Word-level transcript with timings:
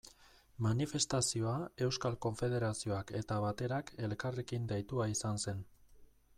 Manifestazioa 0.65 1.51
Euskal 1.89 2.17
Konfederazioak 2.27 3.15
eta 3.21 3.39
Baterak 3.45 3.95
elkarrekin 4.09 4.69
deitua 4.75 5.11
izan 5.17 5.43
zen. 5.45 5.65